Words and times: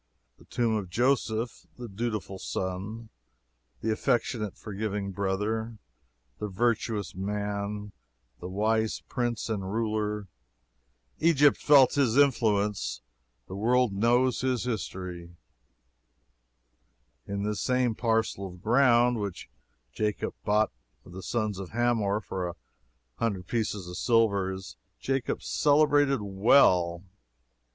The 0.39 0.45
tomb 0.45 0.73
of 0.77 0.89
Joseph, 0.89 1.67
the 1.77 1.87
dutiful 1.87 2.39
son, 2.39 3.09
the 3.81 3.91
affectionate, 3.91 4.57
forgiving 4.57 5.11
brother, 5.11 5.77
the 6.39 6.47
virtuous 6.47 7.13
man, 7.13 7.91
the 8.39 8.49
wise 8.49 9.01
Prince 9.07 9.47
and 9.47 9.71
ruler. 9.71 10.27
Egypt 11.19 11.55
felt 11.57 11.93
his 11.93 12.17
influence 12.17 13.03
the 13.47 13.53
world 13.55 13.93
knows 13.93 14.41
his 14.41 14.63
history." 14.63 15.35
In 17.27 17.43
this 17.43 17.61
same 17.61 17.93
"parcel 17.93 18.47
of 18.47 18.63
ground" 18.63 19.19
which 19.19 19.51
Jacob 19.93 20.33
bought 20.43 20.71
of 21.05 21.11
the 21.11 21.21
sons 21.21 21.59
of 21.59 21.69
Hamor 21.73 22.21
for 22.21 22.47
a 22.47 22.55
hundred 23.17 23.45
pieces 23.45 23.87
of 23.87 23.95
silver, 23.95 24.51
is 24.51 24.77
Jacob's 24.99 25.45
celebrated 25.45 26.23
well. 26.23 27.03